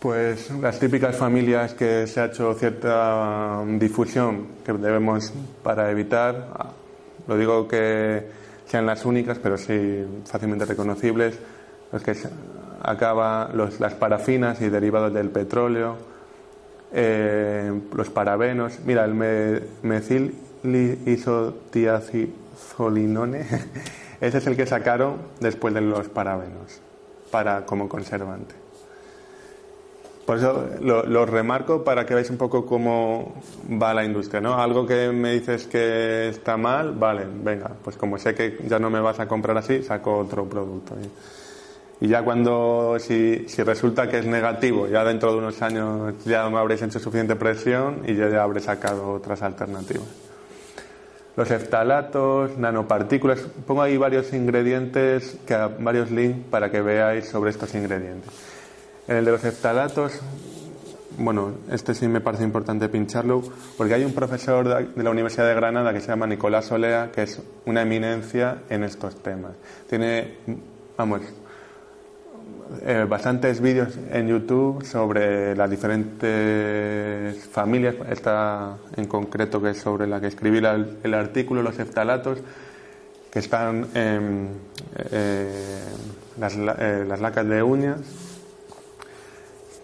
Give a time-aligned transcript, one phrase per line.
[0.00, 5.32] Pues las típicas familias que se ha hecho cierta difusión que debemos
[5.62, 6.48] para evitar,
[7.26, 8.26] lo digo que
[8.66, 11.38] sean las únicas, pero sí fácilmente reconocibles,
[11.92, 12.14] los que
[12.82, 15.96] acaba los, las parafinas y derivados del petróleo,
[16.92, 18.78] eh, los parabenos.
[18.84, 19.62] Mira, el me,
[24.20, 26.80] ese es el que sacaron después de los parabenos
[27.30, 28.65] para como conservante.
[30.26, 33.40] Por eso lo, remarco para que veáis un poco cómo
[33.80, 34.60] va la industria, ¿no?
[34.60, 38.90] Algo que me dices que está mal, vale, venga, pues como sé que ya no
[38.90, 40.96] me vas a comprar así, saco otro producto.
[42.00, 46.50] Y, ya cuando, si, si, resulta que es negativo, ya dentro de unos años ya
[46.50, 50.08] me habréis hecho suficiente presión y yo ya habré sacado otras alternativas.
[51.36, 55.38] Los eftalatos, nanopartículas, pongo ahí varios ingredientes,
[55.78, 58.55] varios links para que veáis sobre estos ingredientes.
[59.08, 60.20] En el de los eftalatos,
[61.18, 63.40] bueno, este sí me parece importante pincharlo,
[63.76, 67.22] porque hay un profesor de la Universidad de Granada que se llama Nicolás Olea, que
[67.22, 69.52] es una eminencia en estos temas.
[69.88, 70.38] Tiene,
[70.96, 71.20] vamos,
[72.82, 80.08] eh, bastantes vídeos en YouTube sobre las diferentes familias, esta en concreto que es sobre
[80.08, 82.38] la que escribí el, artículo, los eftalatos,
[83.30, 84.48] que están eh,
[86.40, 88.25] las, eh, las lacas de uñas,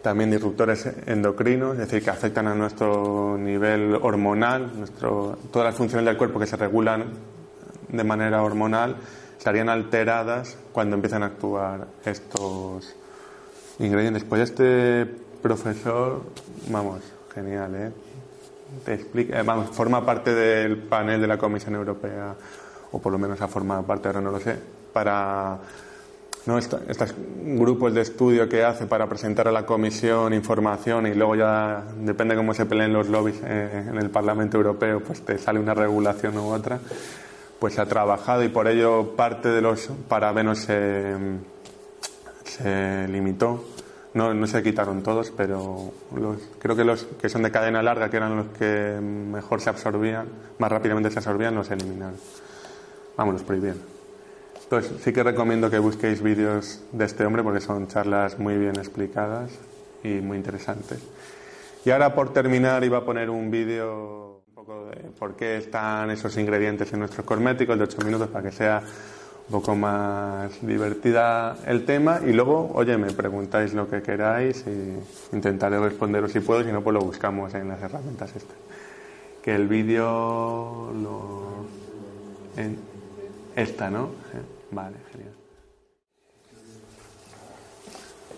[0.03, 6.05] también disruptores endocrinos, es decir, que afectan a nuestro nivel hormonal, nuestro, todas las funciones
[6.05, 7.05] del cuerpo que se regulan
[7.89, 8.97] de manera hormonal
[9.39, 12.95] estarían alteradas cuando empiezan a actuar estos
[13.79, 14.25] ingredientes.
[14.25, 15.07] Pues este
[15.41, 16.23] profesor,
[16.69, 17.01] vamos,
[17.33, 17.93] genial, ¿eh?
[18.85, 22.35] Te explica, eh, vamos, forma parte del panel de la Comisión Europea,
[22.91, 24.57] o por lo menos ha formado parte, ahora no lo sé,
[24.93, 25.59] para
[26.47, 26.59] ¿no?
[26.59, 27.15] estos
[27.45, 32.35] grupos de estudio que hace para presentar a la comisión información y luego ya depende
[32.35, 36.37] cómo se peleen los lobbies eh, en el Parlamento Europeo, pues te sale una regulación
[36.39, 36.79] u otra,
[37.59, 41.15] pues se ha trabajado y por ello parte de los parabenos se,
[42.45, 43.65] se limitó.
[44.15, 45.91] No, no se quitaron todos, pero
[46.59, 50.27] creo que los que son de cadena larga, que eran los que mejor se absorbían,
[50.59, 52.17] más rápidamente se absorbían, los eliminaron.
[53.17, 53.92] Vamos, los prohibieron.
[54.73, 58.77] Pues sí que recomiendo que busquéis vídeos de este hombre porque son charlas muy bien
[58.77, 59.51] explicadas
[60.03, 60.99] y muy interesantes.
[61.85, 66.11] Y ahora por terminar iba a poner un vídeo un poco de por qué están
[66.11, 68.83] esos ingredientes en nuestros cosméticos de 8 minutos para que sea
[69.47, 75.37] un poco más divertida el tema y luego, oye, me preguntáis lo que queráis y
[75.37, 78.57] intentaré responderos si puedo, si no, pues lo buscamos en las herramientas estas.
[79.43, 81.67] Que el vídeo lo...
[83.55, 84.22] Esta, ¿no?
[84.73, 85.35] Vale, genial.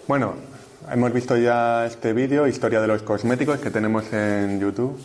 [0.08, 0.34] Bueno,
[0.90, 4.98] hemos visto ya este vídeo, Historia de los cosméticos, que tenemos en YouTube.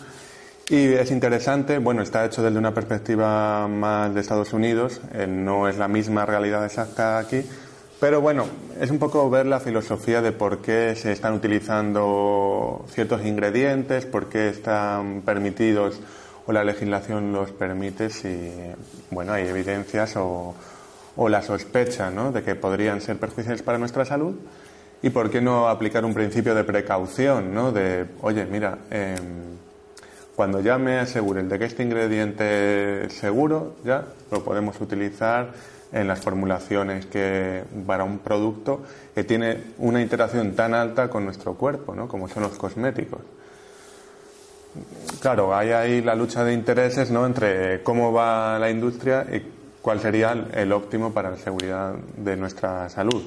[0.70, 5.68] Y es interesante, bueno, está hecho desde una perspectiva más de Estados Unidos, eh, no
[5.68, 7.44] es la misma realidad exacta aquí,
[8.00, 8.46] pero bueno,
[8.80, 14.30] es un poco ver la filosofía de por qué se están utilizando ciertos ingredientes, por
[14.30, 16.00] qué están permitidos
[16.46, 18.52] o la legislación los permite si,
[19.10, 20.54] bueno, hay evidencias o,
[21.22, 22.32] o la sospecha ¿no?
[22.32, 24.36] de que podrían ser perjudiciales para nuestra salud
[25.02, 27.74] y por qué no aplicar un principio de precaución, ¿no?
[27.74, 29.18] de, oye, mira, em,
[30.34, 35.52] cuando ya me aseguren de que este ingrediente es seguro, ya lo podemos utilizar
[35.92, 38.82] en las formulaciones que para un producto
[39.14, 42.08] que tiene una interacción tan alta con nuestro cuerpo, ¿no?
[42.08, 43.20] como son los cosméticos.
[45.20, 47.26] Claro, hay ahí la lucha de intereses ¿no?
[47.26, 52.90] entre cómo va la industria y cuál sería el óptimo para la seguridad de nuestra
[52.90, 53.24] salud.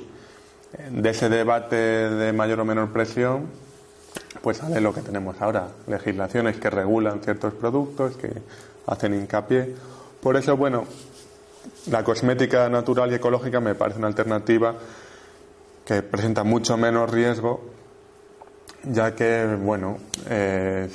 [0.91, 3.47] De ese debate de mayor o menor presión,
[4.41, 8.33] pues sale lo que tenemos ahora, legislaciones que regulan ciertos productos, que
[8.87, 9.75] hacen hincapié.
[10.21, 10.85] Por eso, bueno,
[11.91, 14.75] la cosmética natural y ecológica me parece una alternativa
[15.85, 17.73] que presenta mucho menos riesgo
[18.85, 19.99] ya que, bueno,
[20.29, 20.89] eh,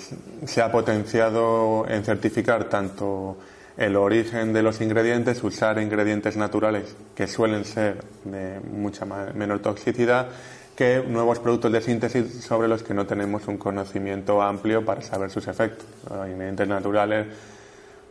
[0.46, 3.38] se ha potenciado en certificar tanto
[3.78, 10.30] el origen de los ingredientes, usar ingredientes naturales que suelen ser de mucha menor toxicidad
[10.76, 15.32] que nuevos productos de síntesis sobre los que no tenemos un conocimiento amplio para saber
[15.32, 15.88] sus efectos.
[16.08, 17.28] Los ingredientes naturales,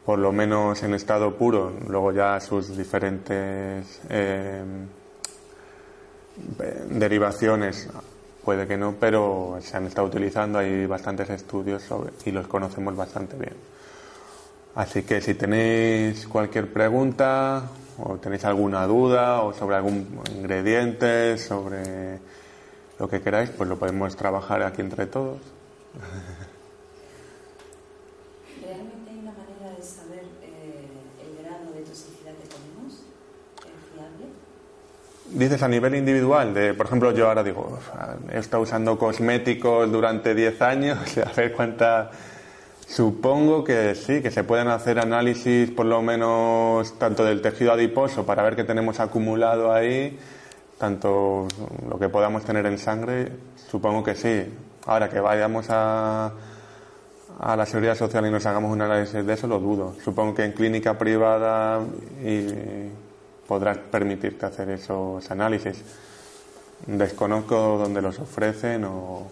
[0.04, 4.62] por lo menos en estado puro, luego ya sus diferentes eh,
[6.90, 7.88] derivaciones
[8.44, 12.96] puede que no, pero se han estado utilizando, hay bastantes estudios sobre, y los conocemos
[12.96, 13.54] bastante bien.
[14.76, 22.20] Así que si tenéis cualquier pregunta o tenéis alguna duda o sobre algún ingrediente, sobre
[22.98, 25.40] lo que queráis, pues lo podemos trabajar aquí entre todos.
[28.62, 30.88] ¿Realmente hay una manera de saber eh,
[31.24, 33.00] el grado de toxicidad que tenemos?
[33.64, 34.26] ¿Es fiable?
[35.30, 37.78] Dices a nivel individual, de, por ejemplo, yo ahora digo,
[38.30, 42.10] he estado usando cosméticos durante 10 años, a ver cuánta
[42.88, 48.24] Supongo que sí, que se pueden hacer análisis por lo menos tanto del tejido adiposo
[48.24, 50.18] para ver qué tenemos acumulado ahí,
[50.78, 51.48] tanto
[51.88, 53.32] lo que podamos tener en sangre,
[53.70, 54.44] supongo que sí.
[54.86, 56.32] Ahora que vayamos a,
[57.40, 59.94] a la seguridad social y nos hagamos un análisis de eso, lo dudo.
[60.04, 61.80] Supongo que en clínica privada
[62.24, 62.46] y
[63.48, 65.82] podrás permitirte hacer esos análisis.
[66.86, 69.26] Desconozco dónde los ofrecen o...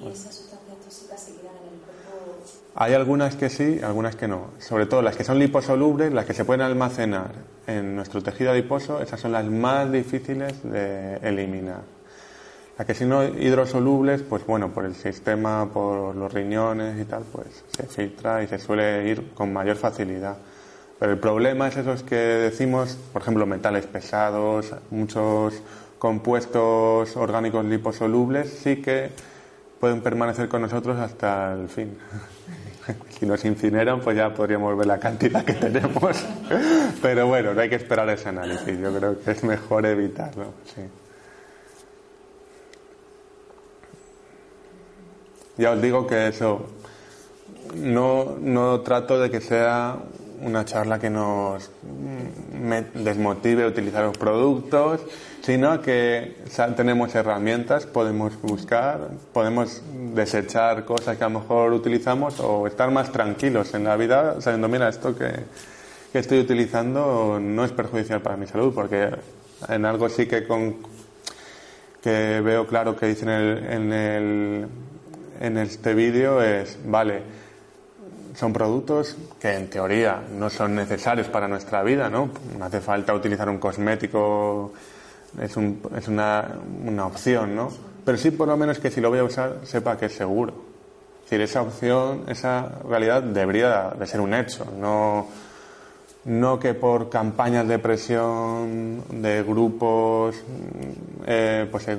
[0.00, 1.80] ¿Y esas sustancias tóxicas se quedan en el
[2.80, 4.52] hay algunas que sí, algunas que no.
[4.58, 7.32] Sobre todo las que son liposolubles, las que se pueden almacenar
[7.66, 11.82] en nuestro tejido adiposo, esas son las más difíciles de eliminar.
[12.78, 17.48] Las que son hidrosolubles, pues bueno, por el sistema, por los riñones y tal, pues
[17.68, 20.38] se filtra y se suele ir con mayor facilidad.
[20.98, 25.62] Pero el problema es esos que decimos, por ejemplo, metales pesados, muchos
[25.98, 29.10] compuestos orgánicos liposolubles, sí que
[29.78, 31.98] pueden permanecer con nosotros hasta el fin.
[33.18, 36.24] si nos incineran, pues ya podríamos ver la cantidad que tenemos.
[37.02, 38.78] Pero bueno, no hay que esperar ese análisis.
[38.78, 40.52] Yo creo que es mejor evitarlo.
[45.56, 46.66] Ya os digo que eso
[47.74, 49.96] no, no trato de que sea
[50.42, 51.70] una charla que nos
[52.94, 55.02] desmotive a utilizar los productos,
[55.42, 56.36] sino que
[56.76, 59.82] tenemos herramientas, podemos buscar, podemos
[60.14, 64.68] desechar cosas que a lo mejor utilizamos o estar más tranquilos en la vida sabiendo,
[64.68, 65.30] mira, esto que,
[66.12, 69.10] que estoy utilizando no es perjudicial para mi salud, porque
[69.68, 70.76] en algo sí que con
[72.02, 74.66] que veo claro que dicen en, el, en, el,
[75.40, 77.22] en este vídeo es, vale,
[78.34, 82.30] son productos que en teoría no son necesarios para nuestra vida, ¿no?
[82.58, 84.72] No hace falta utilizar un cosmético,
[85.40, 86.56] es, un, es una,
[86.86, 87.70] una, opción, ¿no?
[88.04, 90.54] Pero sí por lo menos que si lo voy a usar sepa que es seguro.
[91.24, 95.28] Es decir, esa opción, esa realidad debería de ser un hecho, no
[96.24, 100.36] no que por campañas de presión de grupos
[101.26, 101.98] eh, pues, eh,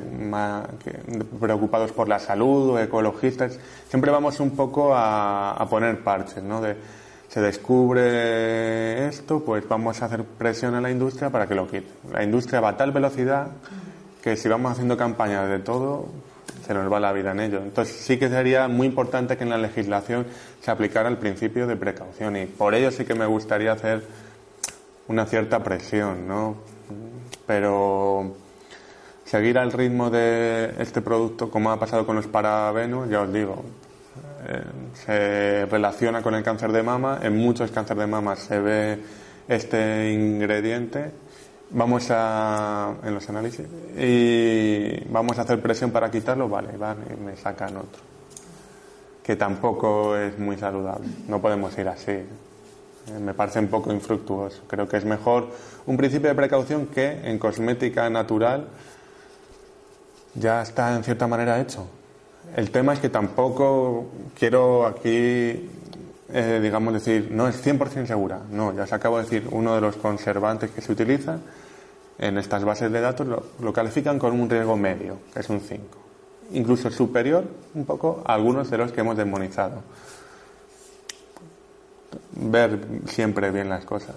[1.40, 3.58] preocupados por la salud o ecologistas,
[3.90, 6.62] siempre vamos un poco a, poner parches, ¿no?
[6.62, 6.76] De,
[7.32, 11.88] se descubre esto, pues vamos a hacer presión a la industria para que lo quite.
[12.12, 13.48] La industria va a tal velocidad
[14.22, 16.10] que si vamos haciendo campañas de todo,
[16.68, 17.60] se nos va la vida en ello.
[17.60, 20.26] Entonces sí que sería muy importante que en la legislación
[20.62, 24.06] se aplicara el principio de precaución y por ello sí que me gustaría hacer
[25.08, 26.58] una cierta presión, ¿no?
[27.48, 28.36] Pero
[29.24, 33.64] seguir al ritmo de este producto, como ha pasado con los parabenos, ya os digo,
[34.48, 39.00] eh, se relaciona con el cáncer de mama, en muchos cánceres de mama se ve
[39.48, 41.12] este ingrediente
[41.72, 43.66] vamos a, en los análisis,
[43.98, 48.02] y vamos a hacer presión para quitarlo, vale, van y me sacan otro.
[49.24, 51.08] Que tampoco es muy saludable.
[51.28, 52.12] No podemos ir así.
[52.12, 52.28] Eh,
[53.20, 54.64] me parece un poco infructuoso.
[54.68, 55.50] Creo que es mejor
[55.86, 58.68] un principio de precaución que en cosmética natural
[60.34, 61.88] ya está en cierta manera hecho.
[62.56, 64.08] El tema es que tampoco
[64.38, 65.70] quiero aquí
[66.34, 68.40] eh, digamos, decir, no es 100% segura.
[68.50, 71.42] No, ya os acabo de decir, uno de los conservantes que se utilizan
[72.20, 75.84] en estas bases de datos lo, califican con un riesgo medio, que es un 5.
[76.54, 77.44] Incluso superior
[77.74, 79.82] un poco a algunos de los que hemos demonizado.
[82.34, 84.16] Ver siempre bien las cosas.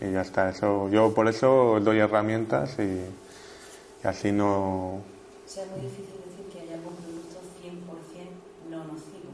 [0.00, 0.50] Y ya está.
[0.50, 5.00] Eso, yo por eso doy herramientas y así no.
[5.46, 9.30] Sea muy difícil decir que hay algún producto 100% no nocivo.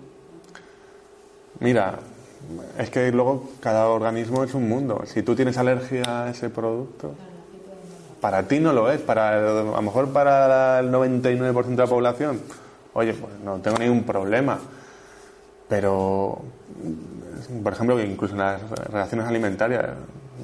[1.60, 1.98] Mira,
[2.78, 5.02] es que luego cada organismo es un mundo.
[5.06, 7.14] Si tú tienes alergia a ese producto,
[8.20, 9.00] para ti no lo es.
[9.00, 12.40] Para a lo mejor para el 99% de la población,
[12.92, 14.58] oye, pues no tengo ningún problema.
[15.68, 16.42] Pero,
[17.62, 19.86] por ejemplo, incluso en las relaciones alimentarias,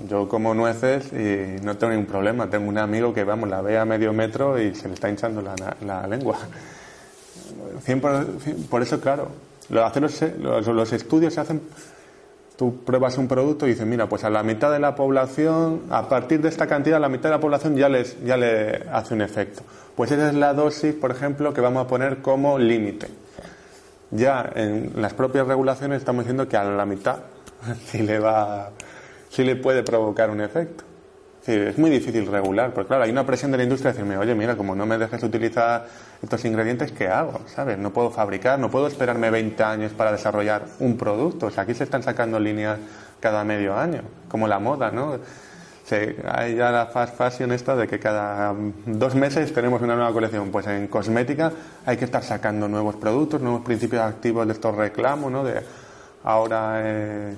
[0.08, 2.50] yo como nueces y no tengo ningún problema.
[2.50, 5.42] Tengo un amigo que, vamos, la ve a medio metro y se le está hinchando
[5.42, 5.54] la,
[5.86, 6.38] la lengua.
[8.68, 9.28] por eso, claro,
[9.68, 11.60] los, los, estudios se hacen
[12.56, 16.08] tú pruebas un producto y dices, mira, pues a la mitad de la población, a
[16.08, 19.22] partir de esta cantidad, la mitad de la población ya, les, ya le hace un
[19.22, 19.62] efecto.
[19.96, 23.08] Pues esa es la dosis, por ejemplo, que vamos a poner como límite.
[24.10, 27.16] Ya en las propias regulaciones estamos diciendo que a la mitad
[27.86, 28.70] sí le va,
[29.30, 30.84] sí le puede provocar un efecto.
[31.44, 34.32] Es muy difícil regular, porque claro, hay una presión de la industria de decirme, oye,
[34.34, 35.86] mira, como no me dejes utilizar
[36.22, 37.40] estos ingredientes, ¿qué hago?
[37.46, 37.78] ¿Sabes?
[37.78, 41.46] No puedo fabricar, no puedo esperarme 20 años para desarrollar un producto.
[41.46, 42.78] O sea, aquí se están sacando líneas
[43.18, 45.18] cada medio año, como la moda, ¿no?
[46.32, 48.54] hay ya la fast fashion esta de que cada
[48.86, 50.50] dos meses tenemos una nueva colección.
[50.50, 51.52] Pues en cosmética
[51.84, 55.44] hay que estar sacando nuevos productos, nuevos principios activos de estos reclamos, ¿no?
[55.44, 55.60] De
[56.24, 57.36] ahora es,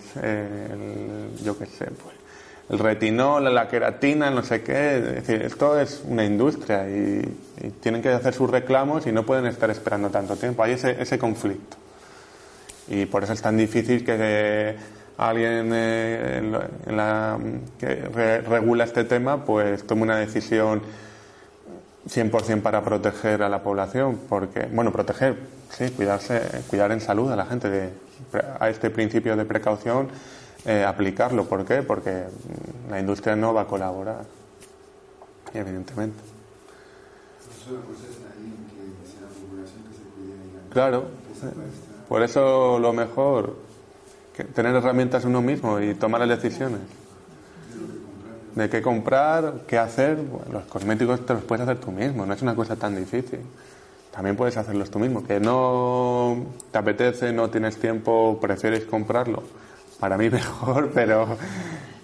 [1.42, 2.23] yo qué sé, pues
[2.68, 4.98] el retinol, la queratina, no sé qué.
[4.98, 7.22] Es decir, esto es una industria y,
[7.80, 10.62] tienen que hacer sus reclamos y no pueden estar esperando tanto tiempo.
[10.62, 11.76] Hay ese, ese conflicto.
[12.88, 14.76] Y por eso es tan difícil que
[15.16, 16.38] alguien eh,
[16.86, 17.38] en la,
[17.78, 17.94] que
[18.46, 20.82] regula este tema pues tome una decisión
[22.08, 24.18] 100% para proteger a la población.
[24.28, 25.36] Porque, bueno, proteger,
[25.70, 27.90] sí, cuidarse, cuidar en salud a la gente de,
[28.58, 30.08] a este principio de precaución
[30.64, 31.44] eh, aplicarlo.
[31.44, 31.82] ¿Por qué?
[31.82, 32.24] Porque
[32.90, 34.24] la industria no va a colaborar,
[35.52, 36.18] evidentemente.
[40.70, 41.04] Claro,
[42.08, 43.56] por eso lo mejor,
[44.34, 46.80] que tener herramientas uno mismo y tomar las decisiones.
[48.54, 50.18] De qué comprar, qué hacer,
[50.50, 53.40] los cosméticos te los puedes hacer tú mismo, no es una cosa tan difícil.
[54.12, 55.24] También puedes hacerlos tú mismo.
[55.24, 59.42] Que no te apetece, no tienes tiempo, prefieres comprarlo
[60.04, 61.26] para mí mejor, pero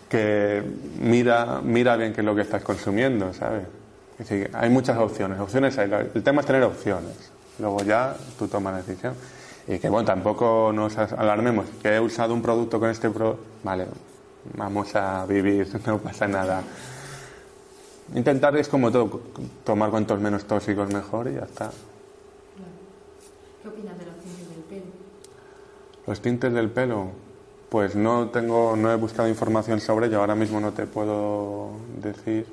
[0.09, 0.63] que
[1.01, 3.65] mira, mira bien qué es lo que estás consumiendo, ¿sabes?
[4.19, 5.91] Es decir, hay muchas opciones, opciones hay.
[6.15, 7.31] El tema es tener opciones.
[7.59, 9.13] Luego ya tú tomas la decisión.
[9.69, 13.87] Y que bueno, tampoco nos alarmemos, que he usado un producto con este pro, vale,
[14.57, 16.63] vamos a vivir, no pasa nada.
[18.15, 19.21] Intentar es como todo,
[19.63, 21.71] tomar cuantos menos tóxicos mejor y ya está.
[23.63, 24.87] ¿Qué opinas de los tintes del pelo?
[26.07, 27.30] Los tintes del pelo,
[27.71, 31.71] pues no tengo, no he buscado información sobre ello, ahora mismo no te puedo
[32.03, 32.45] decir.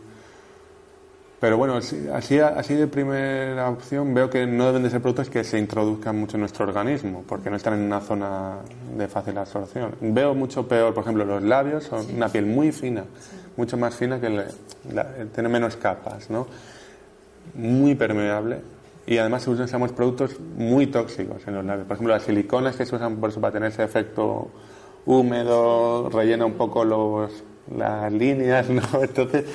[1.39, 1.75] Pero bueno,
[2.13, 6.17] así, así de primera opción veo que no deben de ser productos que se introduzcan
[6.17, 8.57] mucho en nuestro organismo, porque no están en una zona
[8.95, 9.95] de fácil absorción.
[10.01, 13.03] Veo mucho peor, por ejemplo, los labios son una piel muy fina,
[13.55, 14.45] mucho más fina que
[15.33, 16.47] tiene menos capas, ¿no?
[17.55, 18.61] Muy permeable
[19.07, 21.87] y además usamos productos muy tóxicos en los labios.
[21.87, 24.49] Por ejemplo, las siliconas que se usan por eso para tener ese efecto
[25.07, 27.31] húmedo, rellena un poco los,
[27.75, 28.83] las líneas, ¿no?
[29.01, 29.45] Entonces,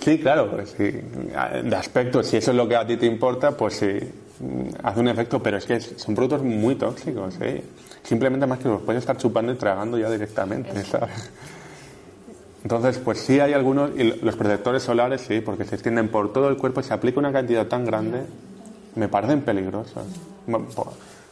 [0.00, 3.56] sí, claro, pues sí, de aspecto, si eso es lo que a ti te importa,
[3.56, 3.98] pues sí,
[4.82, 7.62] hace un efecto, pero es que son productos muy tóxicos, ¿eh?
[8.04, 11.30] Simplemente más que los puedes estar chupando y tragando ya directamente, ¿sabes?
[12.62, 16.48] Entonces, pues sí hay algunos, y los protectores solares sí, porque se extienden por todo
[16.48, 18.22] el cuerpo y se aplica una cantidad tan grande,
[18.94, 20.04] me parecen peligrosos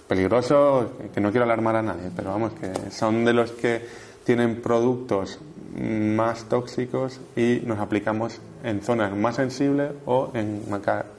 [0.08, 3.86] peligroso, que no quiero alarmar a nadie, pero vamos, que son de los que
[4.24, 5.38] tienen productos
[5.76, 10.62] más tóxicos y nos aplicamos en zonas más sensibles o en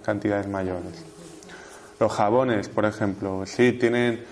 [0.03, 1.05] cantidades mayores.
[1.99, 4.23] Los jabones, por ejemplo, sí tienen,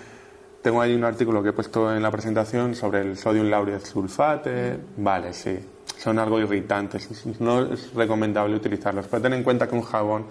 [0.62, 4.78] tengo ahí un artículo que he puesto en la presentación sobre el sodium lauryl sulfate,
[4.96, 5.58] vale, sí,
[5.98, 7.08] son algo irritantes,
[7.40, 10.26] no es recomendable utilizarlos, pero ten en cuenta que un jabón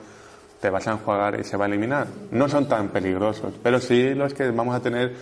[0.66, 2.08] te vas a enjuagar y se va a eliminar.
[2.32, 5.14] No son tan peligrosos, pero sí los que vamos a tener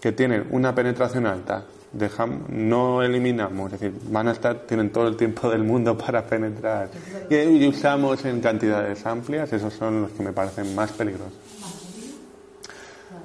[0.00, 5.06] que tienen una penetración alta, dejamos, no eliminamos, es decir, van a estar, tienen todo
[5.06, 6.88] el tiempo del mundo para penetrar
[7.28, 11.34] y, usamos en cantidades amplias, esos son los que me parecen más peligrosos.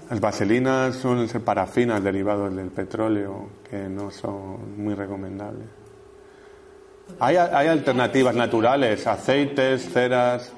[0.10, 5.67] Las vaselinas son parafinas derivados del petróleo que no son muy recomendables.
[7.22, 10.53] Hay, hay alternativas naturales, aceites, ceras,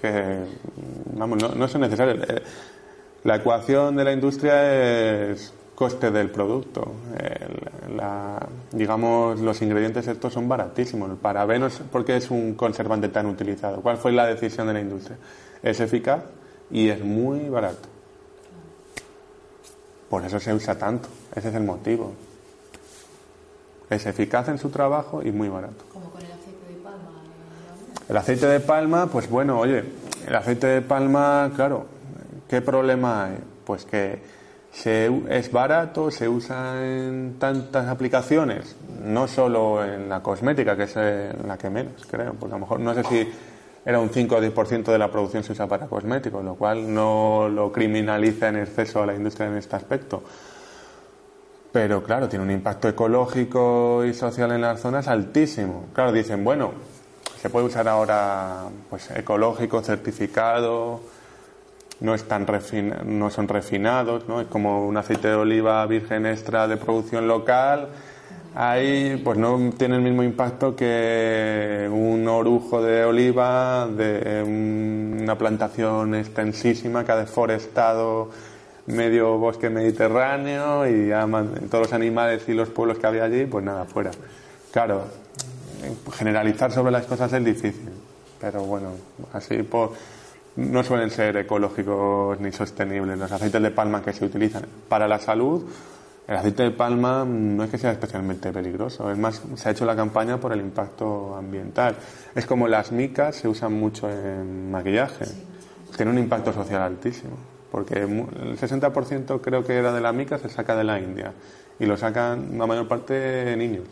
[0.00, 0.44] que
[1.14, 2.28] vamos, no, no son necesarios.
[2.28, 2.42] Eh,
[3.24, 6.92] la ecuación de la industria es coste del producto.
[8.72, 11.10] digamos, los ingredientes estos son baratísimos.
[11.10, 13.80] El parabeno, ¿por qué es un conservante tan utilizado?
[13.82, 15.16] ¿Cuál fue la decisión de la industria?
[15.62, 16.22] Es eficaz
[16.70, 17.88] y es muy barato.
[20.08, 21.08] Por eso se usa tanto.
[21.34, 22.12] Ese es el motivo.
[23.90, 25.84] Es eficaz en su trabajo y muy barato.
[28.08, 29.84] El aceite de palma, pues bueno, oye,
[30.26, 31.86] el aceite de palma, claro,
[32.48, 33.38] ¿Qué problema hay?
[33.64, 34.20] Pues que
[34.70, 40.96] se, es barato, se usa en tantas aplicaciones, no solo en la cosmética, que es
[40.96, 43.28] en la que menos, creo, porque a lo mejor no sé si
[43.84, 47.48] era un 5 o 10% de la producción se usa para cosméticos, lo cual no
[47.48, 50.22] lo criminaliza en exceso a la industria en este aspecto.
[51.72, 55.86] Pero claro, tiene un impacto ecológico y social en las zonas altísimo.
[55.92, 56.72] Claro, dicen, bueno,
[57.40, 61.00] se puede usar ahora pues ecológico, certificado,
[62.00, 62.46] no, es tan
[63.04, 64.40] no son refinados, ¿no?
[64.40, 67.88] es como un aceite de oliva virgen extra de producción local,
[68.54, 76.14] ahí pues no tiene el mismo impacto que un orujo de oliva de una plantación
[76.14, 78.30] extensísima que ha deforestado
[78.86, 81.26] medio bosque mediterráneo y ya
[81.70, 84.10] todos los animales y los pueblos que había allí, pues nada, fuera.
[84.70, 85.06] Claro,
[86.12, 87.90] generalizar sobre las cosas es difícil,
[88.40, 88.90] pero bueno,
[89.32, 89.92] así por
[90.56, 93.18] no suelen ser ecológicos ni sostenibles.
[93.18, 95.64] Los aceites de palma que se utilizan para la salud,
[96.26, 99.84] el aceite de palma no es que sea especialmente peligroso, es más, se ha hecho
[99.84, 101.94] la campaña por el impacto ambiental.
[102.34, 105.26] Es como las micas se usan mucho en maquillaje,
[105.96, 107.36] tiene un impacto social altísimo,
[107.70, 111.32] porque el 60% creo que era de la mica se saca de la India
[111.78, 113.84] y lo sacan la mayor parte niños.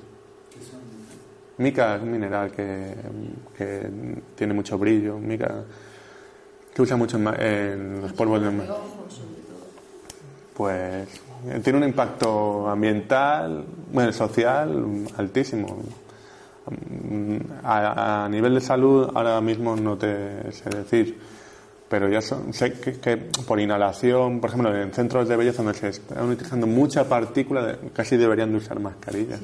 [1.58, 2.94] Mica es un mineral que,
[3.56, 3.88] que
[4.34, 5.64] tiene mucho brillo, mica
[6.74, 8.66] que usa mucho en, los polvos de mar.
[10.54, 11.08] Pues
[11.46, 15.78] eh, tiene un impacto ambiental, bueno, social altísimo.
[16.66, 21.18] Mm, a, nivel de salud ahora mismo no te sé decir,
[21.88, 26.28] pero ya sé que, por inhalación, por ejemplo, en centros de belleza donde se están
[26.28, 29.40] utilizando mucha partícula, casi deberían de usar mascarillas.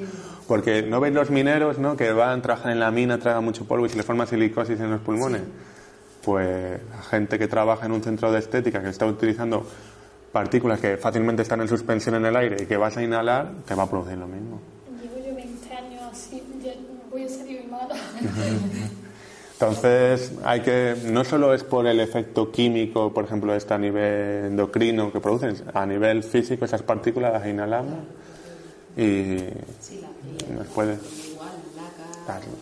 [0.49, 1.97] Porque no ven los mineros ¿no?
[1.97, 4.91] que van, trabajan en la mina, tragan mucho polvo y se les forma silicosis en
[4.91, 5.43] los pulmones
[6.23, 9.67] pues la gente que trabaja en un centro de estética que está utilizando
[10.33, 13.75] partículas que fácilmente están en suspensión en el aire y que vas a inhalar, te
[13.75, 14.61] va a producir lo mismo.
[15.03, 16.43] Llevo yo 20 años así,
[17.11, 17.95] voy a salir mala.
[19.61, 24.47] Entonces, hay que, no solo es por el efecto químico, por ejemplo, este a nivel
[24.47, 27.99] endocrino que producen, a nivel físico esas partículas las inhalamos
[28.97, 29.37] y
[30.57, 30.97] nos puede...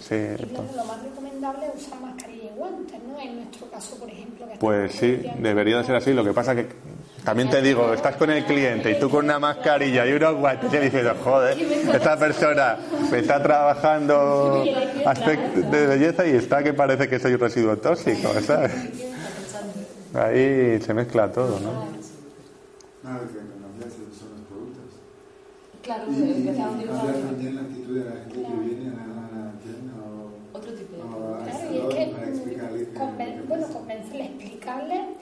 [0.01, 0.17] sí,
[0.77, 3.21] lo más recomendable es usar mascarilla ¿no?
[3.21, 4.47] En nuestro caso, por ejemplo.
[4.59, 6.13] pues sí, debería de ser así.
[6.13, 6.67] Lo que pasa que
[7.29, 10.73] también te digo, estás con el cliente y tú con una mascarilla y unos guantes
[10.73, 11.61] y dices, joder,
[11.95, 12.79] esta persona
[13.12, 14.64] está trabajando
[15.05, 18.73] aspecto de belleza y está que parece que soy un residuo tóxico, ¿sabes?
[20.14, 21.99] Ahí se mezcla todo, ¿no?
[25.83, 29.05] Claro, y, cambiar también la actitud de la gente que viene a
[29.37, 31.03] la tienda o, otro tipo de
[31.51, 32.29] claro, y es que
[33.47, 35.17] bueno, convencerle, explicarle,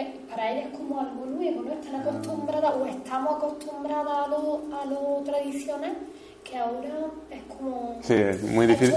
[0.00, 1.72] es claro, para ella es como algo nuevo, ¿no?
[1.72, 5.96] Están acostumbradas o estamos acostumbradas a lo, a lo tradicional
[6.44, 6.88] que ahora
[7.30, 8.96] es como sí, es muy difícil.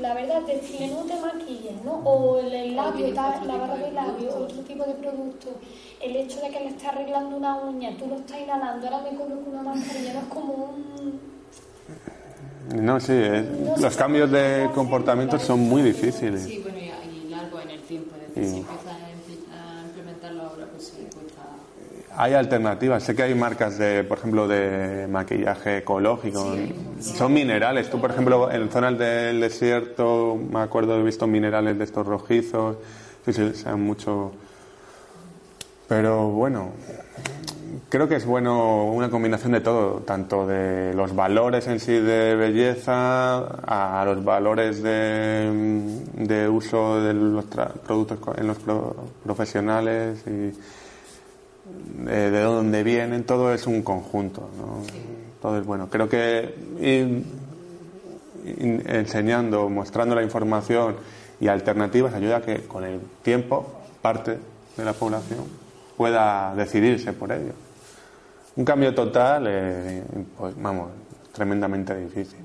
[0.00, 1.94] la verdad, decir no te maquilles, ¿no?
[2.04, 5.48] O el labio, la barra de labio, otro tipo de producto.
[6.00, 9.16] El hecho de que le esté arreglando una uña, tú lo estás inhalando, ahora me
[9.16, 11.32] coloco una mascarilla, no es como un...
[12.84, 13.14] No, sí,
[13.80, 16.42] los cambios de comportamiento son muy difíciles.
[16.42, 16.78] Sí, bueno,
[18.34, 20.92] si empiezan a implementarlo ahora, pues
[22.22, 23.02] Hay alternativas.
[23.02, 26.54] Sé que hay marcas de, por ejemplo, de maquillaje ecológico.
[27.00, 27.90] Son minerales.
[27.90, 32.76] Tú, por ejemplo, en zonas del desierto, me acuerdo, he visto minerales de estos rojizos.
[33.24, 34.30] Sí, sí, sean mucho.
[35.88, 36.70] Pero bueno,
[37.88, 42.36] creo que es bueno una combinación de todo, tanto de los valores en sí de
[42.36, 47.46] belleza a los valores de, uso de los
[47.84, 48.58] productos en los
[49.24, 50.52] profesionales y
[52.04, 54.48] de, dónde vienen, todo es un conjunto.
[54.56, 54.82] ¿no?
[55.40, 55.88] Todo es bueno.
[55.90, 56.54] Creo que
[58.44, 60.96] enseñando, mostrando la información
[61.40, 64.38] y alternativas ayuda a que con el tiempo parte
[64.76, 65.44] de la población
[65.96, 67.52] pueda decidirse por ello.
[68.56, 70.02] Un cambio total, eh,
[70.36, 70.90] pues vamos,
[71.32, 72.40] tremendamente difícil.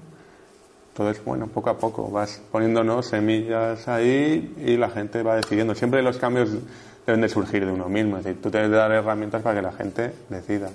[0.90, 5.76] Entonces, bueno, poco a poco vas poniéndonos semillas ahí y la gente va decidiendo.
[5.76, 6.50] Siempre los cambios
[7.08, 8.18] deben de surgir de uno mismo.
[8.18, 10.70] Es decir, tú tienes que dar herramientas para que la gente decida.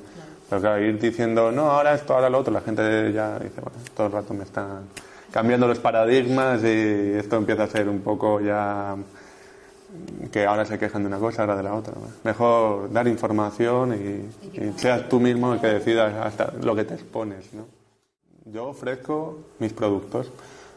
[0.49, 3.79] Pero claro, ir diciendo, no, ahora esto, ahora lo otro, la gente ya dice, bueno,
[3.95, 4.85] todo el rato me están
[5.31, 8.97] cambiando los paradigmas y esto empieza a ser un poco ya
[10.31, 11.93] que ahora se quejan de una cosa, ahora de la otra.
[12.25, 17.53] Mejor dar información y, seas tú mismo el que decidas hasta lo que te expones.
[17.53, 17.67] ¿no?
[18.47, 20.33] Yo ofrezco mis productos,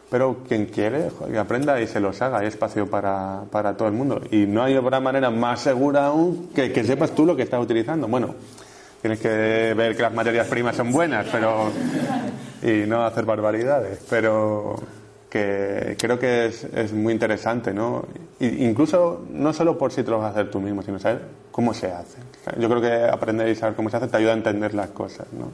[0.09, 3.93] pero quien quiere, que aprenda y se los haga, hay espacio para, para todo el
[3.93, 4.21] mundo.
[4.31, 7.61] Y no hay otra manera más segura aún que, que sepas tú lo que estás
[7.61, 8.07] utilizando.
[8.07, 8.35] Bueno,
[9.01, 11.71] tienes que ver que las materias primas son buenas, pero
[12.61, 14.75] y no hacer barbaridades, pero
[15.29, 18.05] que creo que es, es muy interesante, ¿no?
[18.39, 21.73] incluso no solo por si te lo vas a hacer tú mismo, sino saber cómo
[21.73, 22.17] se hace.
[22.59, 25.27] Yo creo que aprender y saber cómo se hace te ayuda a entender las cosas,
[25.31, 25.51] ¿no?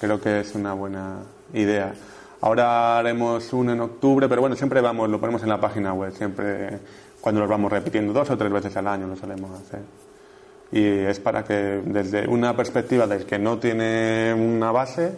[0.00, 1.18] Creo que es una buena
[1.54, 1.92] idea.
[2.42, 6.12] Ahora haremos uno en octubre, pero bueno, siempre vamos, lo ponemos en la página web,
[6.12, 6.80] siempre
[7.20, 9.80] cuando los vamos repitiendo dos o tres veces al año lo solemos hacer.
[10.72, 15.12] Y es para que desde una perspectiva del que no tiene una base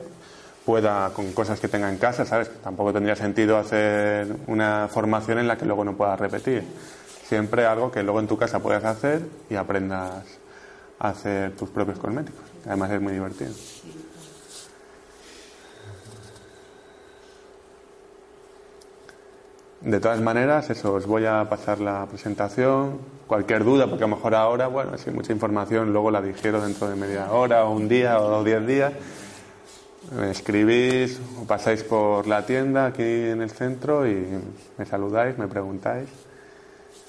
[0.66, 2.50] pueda, con cosas que tenga en casa, ¿sabes?
[2.62, 6.62] Tampoco tendría sentido hacer una formación en la que luego no puedas repetir.
[7.26, 10.24] Siempre algo que luego en tu casa puedas hacer y aprendas
[10.98, 12.44] a hacer tus propios cosméticos.
[12.66, 13.52] Además es muy divertido.
[19.84, 22.98] De todas maneras, eso, os voy a pasar la presentación.
[23.26, 26.88] Cualquier duda, porque a lo mejor ahora, bueno, si mucha información, luego la digiero dentro
[26.88, 28.92] de media hora, o un día, o diez días.
[30.16, 34.26] Me escribís o pasáis por la tienda aquí en el centro y
[34.78, 36.08] me saludáis, me preguntáis.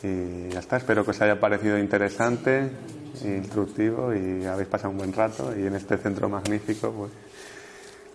[0.04, 2.70] Y ya está, espero que os haya parecido interesante,
[3.24, 5.54] instructivo y habéis pasado un buen rato.
[5.58, 7.12] Y en este centro magnífico, pues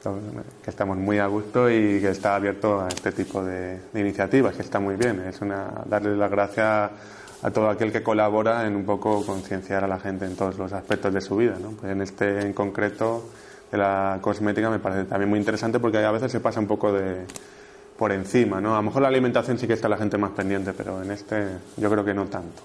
[0.02, 4.62] que estamos muy a gusto y que está abierto a este tipo de, iniciativas, que
[4.62, 5.20] está muy bien.
[5.20, 6.90] Es una darle las gracias
[7.42, 10.72] a todo aquel que colabora en un poco concienciar a la gente en todos los
[10.72, 11.56] aspectos de su vida.
[11.60, 11.70] ¿no?
[11.72, 13.24] Pues en este en concreto
[13.70, 16.92] de la cosmética me parece también muy interesante porque a veces se pasa un poco
[16.92, 17.26] de
[17.98, 18.60] por encima.
[18.60, 18.74] ¿no?
[18.74, 21.46] A lo mejor la alimentación sí que está la gente más pendiente, pero en este
[21.76, 22.62] yo creo que no tanto,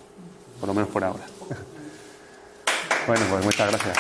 [0.59, 1.23] por lo menos por ahora.
[3.07, 3.97] bueno, pues muchas gracias.